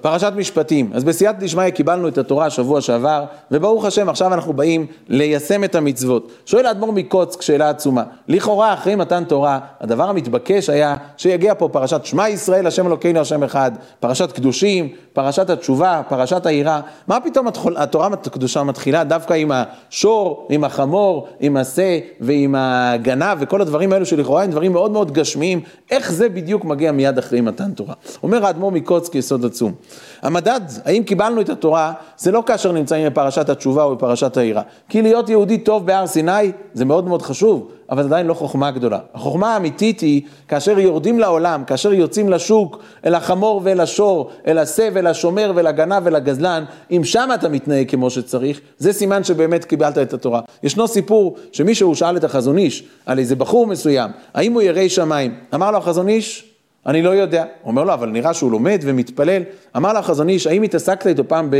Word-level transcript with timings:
פרשת 0.00 0.32
משפטים. 0.36 0.90
אז 0.94 1.04
בסייעתא 1.04 1.38
דשמיא 1.40 1.70
קיבלנו 1.70 2.08
את 2.08 2.18
התורה 2.18 2.50
שבוע 2.50 2.80
שעבר, 2.80 3.24
וברוך 3.50 3.84
השם 3.84 4.08
עכשיו 4.08 4.34
אנחנו 4.34 4.52
באים 4.52 4.86
ליישם 5.08 5.64
את 5.64 5.74
המצוות. 5.74 6.32
שואל 6.46 6.66
האדמו"ר 6.66 6.92
מקוצק 6.92 7.42
שאלה 7.42 7.70
עצומה. 7.70 8.02
לכאורה 8.28 8.74
אחרי 8.74 8.94
מתן 8.94 9.24
תורה, 9.24 9.58
הדבר 9.80 10.08
המתבקש 10.08 10.70
היה 10.70 10.96
שיגיע 11.16 11.54
פה 11.54 11.68
פרשת 11.68 12.04
שמע 12.04 12.28
ישראל, 12.28 12.66
השם 12.66 12.86
אלוקינו 12.86 13.20
השם 13.20 13.42
אחד, 13.42 13.72
פרשת 14.00 14.32
קדושים, 14.32 14.88
פרשת 15.12 15.50
התשובה, 15.50 16.02
פרשת 16.08 16.46
העירה. 16.46 16.80
מה 17.06 17.20
פתאום 17.20 17.46
התורה 17.76 18.08
הקדושה 18.12 18.62
מתחילה 18.62 19.04
דווקא 19.04 19.34
עם 19.34 19.52
השור, 19.54 20.46
עם 20.50 20.64
החמור, 20.64 21.28
עם 21.40 21.56
השה 21.56 21.98
ועם 22.20 22.54
הגנב 22.58 23.38
וכל 23.40 23.60
הדברים 23.60 23.92
האלו 23.92 24.06
שלכאורה 24.06 24.42
הם 24.42 24.50
דברים 24.50 24.72
מאוד 24.72 24.90
מאוד 24.90 25.12
גשמיים, 25.12 25.60
איך 25.90 26.12
זה 26.12 26.28
בדיוק 26.28 26.64
מגיע 26.64 26.92
מיד 26.92 27.18
אחרי 27.18 27.40
מתן 27.40 27.70
תורה? 27.72 27.94
אומר 28.22 28.46
האדמו"ר 28.46 28.70
מקוצק 28.70 29.14
יסוד 29.14 29.44
עצום. 29.44 29.72
המדד, 30.22 30.60
האם 30.84 31.02
קיבלנו 31.02 31.40
את 31.40 31.48
התורה, 31.48 31.92
זה 32.18 32.32
לא 32.32 32.42
כאשר 32.46 32.72
נמצאים 32.72 33.06
בפרשת 33.06 33.48
התשובה 33.48 33.82
או 33.84 33.96
בפרשת 33.96 34.36
העירה. 34.36 34.62
כי 34.88 35.02
להיות 35.02 35.28
יהודי 35.28 35.58
טוב 35.58 35.86
בהר 35.86 36.06
סיני 36.06 36.52
זה 36.74 36.84
מאוד 36.84 37.08
מאוד 37.08 37.22
חשוב, 37.22 37.68
אבל 37.90 38.04
עדיין 38.04 38.26
לא 38.26 38.34
חוכמה 38.34 38.70
גדולה. 38.70 38.98
החוכמה 39.14 39.54
האמיתית 39.54 40.00
היא 40.00 40.22
כאשר 40.48 40.78
יורדים 40.78 41.18
לעולם, 41.18 41.64
כאשר 41.64 41.92
יוצאים 41.92 42.28
לשוק, 42.28 42.78
אל 43.06 43.14
החמור 43.14 43.60
ואל 43.64 43.80
השור, 43.80 44.30
אל 44.46 44.58
השה 44.58 44.88
ואל 44.92 45.06
השומר 45.06 45.52
ואל 45.54 45.66
הגנב 45.66 46.02
ואל 46.04 46.14
הגזלן, 46.14 46.64
אם 46.90 47.04
שם 47.04 47.28
אתה 47.34 47.48
מתנהג 47.48 47.90
כמו 47.90 48.10
שצריך, 48.10 48.60
זה 48.78 48.92
סימן 48.92 49.24
שבאמת 49.24 49.64
קיבלת 49.64 49.98
את 49.98 50.12
התורה. 50.12 50.40
ישנו 50.62 50.88
סיפור 50.88 51.36
שמישהו 51.52 51.94
שאל 51.94 52.16
את 52.16 52.24
החזון 52.24 52.58
איש 52.58 52.84
על 53.06 53.18
איזה 53.18 53.36
בחור 53.36 53.66
מסוים, 53.66 54.10
האם 54.34 54.52
הוא 54.52 54.62
ירא 54.62 54.88
שמיים? 54.88 55.34
אמר 55.54 55.70
לו 55.70 55.78
החזון 55.78 56.08
איש, 56.08 56.44
אני 56.86 57.02
לא 57.02 57.10
יודע. 57.10 57.44
אומר 57.64 57.84
לו, 57.84 57.94
אבל 57.94 58.08
נראה 58.08 58.34
שהוא 58.34 58.50
לומד 58.50 58.80
ומתפלל. 58.82 59.42
אמר 59.76 59.92
לו 59.92 59.98
החזון 59.98 60.28
איש, 60.28 60.46
האם 60.46 60.62
התעסקת 60.62 61.06
איתו 61.06 61.28
פעם 61.28 61.50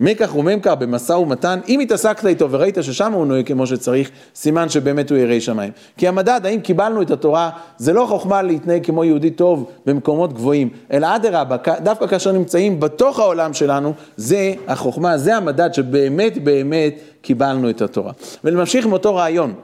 במקח 0.00 0.34
וממכר, 0.36 0.74
במשא 0.74 1.12
ומתן? 1.12 1.60
אם 1.68 1.80
התעסקת 1.80 2.26
איתו 2.26 2.50
וראית 2.50 2.78
ששם 2.80 3.12
הוא 3.12 3.26
נוהג 3.26 3.46
כמו 3.46 3.66
שצריך, 3.66 4.10
סימן 4.34 4.68
שבאמת 4.68 5.10
הוא 5.10 5.18
ירא 5.18 5.40
שמיים. 5.40 5.72
כי 5.96 6.08
המדד, 6.08 6.40
האם 6.44 6.60
קיבלנו 6.60 7.02
את 7.02 7.10
התורה, 7.10 7.50
זה 7.78 7.92
לא 7.92 8.06
חוכמה 8.08 8.42
להתנהג 8.42 8.86
כמו 8.86 9.04
יהודי 9.04 9.30
טוב 9.30 9.70
במקומות 9.86 10.32
גבוהים, 10.32 10.68
אלא 10.92 11.16
אדרבה, 11.16 11.56
דווקא 11.80 12.06
כאשר 12.06 12.32
נמצאים 12.32 12.80
בתוך 12.80 13.18
העולם 13.18 13.52
שלנו, 13.52 13.92
זה 14.16 14.52
החוכמה, 14.68 15.18
זה 15.18 15.36
המדד 15.36 15.74
שבאמת 15.74 16.44
באמת 16.44 16.94
קיבלנו 17.22 17.70
את 17.70 17.82
התורה. 17.82 18.12
ונמשיך 18.44 18.86
עם 18.86 18.92
אותו 18.92 19.14
רעיון. 19.14 19.54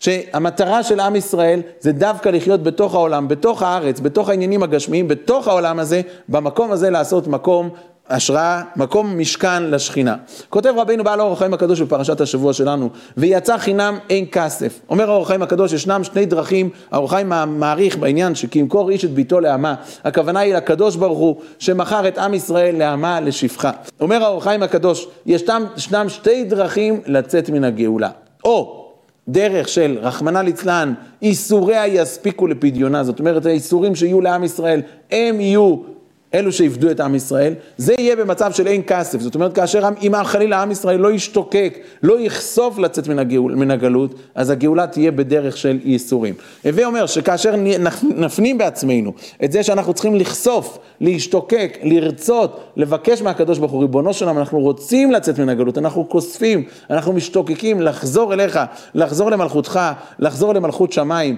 שהמטרה 0.00 0.82
של 0.82 1.00
עם 1.00 1.16
ישראל 1.16 1.60
זה 1.80 1.92
דווקא 1.92 2.28
לחיות 2.28 2.62
בתוך 2.62 2.94
העולם, 2.94 3.28
בתוך 3.28 3.62
הארץ, 3.62 4.00
בתוך 4.00 4.28
העניינים 4.28 4.62
הגשמיים, 4.62 5.08
בתוך 5.08 5.48
העולם 5.48 5.78
הזה, 5.78 6.00
במקום 6.28 6.72
הזה 6.72 6.90
לעשות 6.90 7.26
מקום 7.26 7.70
השראה, 8.08 8.62
מקום 8.76 9.18
משכן 9.18 9.62
לשכינה. 9.62 10.16
כותב 10.48 10.72
רבינו 10.76 11.04
בעל 11.04 11.20
אור 11.20 11.32
החיים 11.32 11.54
הקדוש 11.54 11.80
בפרשת 11.80 12.20
השבוע 12.20 12.52
שלנו, 12.52 12.88
ויצא 13.16 13.58
חינם 13.58 13.98
אין 14.10 14.24
כסף. 14.32 14.80
אומר 14.88 15.10
האור 15.10 15.22
החיים 15.22 15.42
הקדוש, 15.42 15.72
ישנם 15.72 16.04
שני 16.04 16.26
דרכים, 16.26 16.70
האור 16.90 17.06
החיים 17.06 17.28
מעריך 17.46 17.96
בעניין 17.96 18.34
שכי 18.34 18.58
ימכור 18.58 18.90
איש 18.90 19.04
את 19.04 19.10
ביתו 19.10 19.40
לאמה, 19.40 19.74
הכוונה 20.04 20.40
היא 20.40 20.54
לקדוש 20.54 20.96
ברוך 20.96 21.18
הוא, 21.18 21.36
שמכר 21.58 22.08
את 22.08 22.18
עם 22.18 22.34
ישראל 22.34 22.78
לאמה 22.78 23.20
לשפחה. 23.20 23.70
אומר 24.00 24.24
האור 24.24 24.38
החיים 24.38 24.62
הקדוש, 24.62 25.06
ישנם 25.26 26.08
שתי 26.08 26.44
דרכים 26.44 27.00
לצאת 27.06 27.50
מן 27.50 27.64
הגאולה. 27.64 28.10
או 28.44 28.79
דרך 29.30 29.68
של, 29.68 29.98
רחמנא 30.00 30.38
ליצלן, 30.38 30.94
איסוריה 31.22 31.86
יספיקו 31.86 32.46
לפדיונה, 32.46 33.04
זאת 33.04 33.18
אומרת 33.20 33.46
האיסורים 33.46 33.94
שיהיו 33.94 34.20
לעם 34.20 34.44
ישראל, 34.44 34.82
הם 35.10 35.40
יהיו 35.40 35.76
אלו 36.34 36.52
שיפדו 36.52 36.90
את 36.90 37.00
עם 37.00 37.14
ישראל, 37.14 37.54
זה 37.76 37.94
יהיה 37.98 38.16
במצב 38.16 38.52
של 38.52 38.66
אין 38.66 38.82
כסף, 38.86 39.20
זאת 39.20 39.34
אומרת 39.34 39.52
כאשר 39.52 39.88
אם 40.02 40.12
חלילה 40.24 40.62
עם 40.62 40.70
ישראל 40.70 41.00
לא 41.00 41.12
ישתוקק, 41.12 41.78
לא 42.02 42.20
יחשוף 42.20 42.78
לצאת 42.78 43.08
מן, 43.08 43.18
הגאול, 43.18 43.54
מן 43.54 43.70
הגלות, 43.70 44.14
אז 44.34 44.50
הגאולה 44.50 44.86
תהיה 44.86 45.10
בדרך 45.10 45.56
של 45.56 45.78
ייסורים. 45.84 46.34
הווה 46.64 46.86
אומר 46.86 47.06
שכאשר 47.06 47.54
נפנים 48.02 48.58
בעצמנו 48.58 49.12
את 49.44 49.52
זה 49.52 49.62
שאנחנו 49.62 49.92
צריכים 49.92 50.16
לחשוף, 50.16 50.78
להשתוקק, 51.00 51.78
לרצות, 51.82 52.60
לבקש 52.76 53.22
מהקדוש 53.22 53.58
ברוך 53.58 53.72
הוא, 53.72 53.80
ריבונו 53.80 54.14
שלנו, 54.14 54.40
אנחנו 54.40 54.60
רוצים 54.60 55.12
לצאת 55.12 55.38
מן 55.38 55.48
הגלות, 55.48 55.78
אנחנו 55.78 56.08
כוספים, 56.08 56.64
אנחנו 56.90 57.12
משתוקקים 57.12 57.80
לחזור 57.82 58.32
אליך, 58.32 58.60
לחזור 58.94 59.30
למלכותך, 59.30 59.80
לחזור 60.18 60.54
למלכות 60.54 60.92
שמיים, 60.92 61.36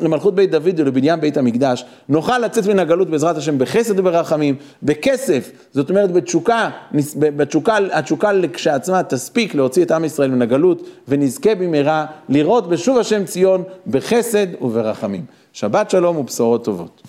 למלכות 0.00 0.34
בית 0.34 0.50
דוד 0.50 0.80
ולבניין 0.80 1.20
בית 1.20 1.36
המקדש, 1.36 1.84
נוכל 2.08 2.38
לצאת 2.38 2.66
מן 2.66 2.78
הגלות 2.78 3.10
בעזרת 3.10 3.36
השם 3.36 3.58
בחסד 3.58 3.98
וברחמים. 3.98 4.17
ברחמים, 4.18 4.54
בכסף, 4.82 5.50
זאת 5.72 5.90
אומרת 5.90 6.12
בתשוקה, 6.12 6.70
בתשוקה, 7.18 7.78
התשוקה 7.92 8.30
כשעצמה 8.52 9.02
תספיק 9.02 9.54
להוציא 9.54 9.84
את 9.84 9.90
עם 9.90 10.04
ישראל 10.04 10.30
מן 10.30 10.42
הגלות, 10.42 10.82
ונזכה 11.08 11.54
במהרה 11.54 12.06
לראות 12.28 12.68
בשוב 12.68 12.98
השם 12.98 13.24
ציון 13.24 13.62
בחסד 13.86 14.62
וברחמים. 14.62 15.24
שבת 15.52 15.90
שלום 15.90 16.16
ובשורות 16.16 16.64
טובות. 16.64 17.02